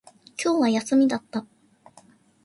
[0.43, 1.45] 今日は休みだった